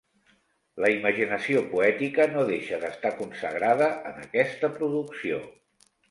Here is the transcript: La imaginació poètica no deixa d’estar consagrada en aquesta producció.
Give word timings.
La 0.83 0.87
imaginació 0.91 1.59
poètica 1.73 2.25
no 2.31 2.45
deixa 2.47 2.79
d’estar 2.83 3.11
consagrada 3.19 3.89
en 4.13 4.17
aquesta 4.23 4.71
producció. 4.79 5.39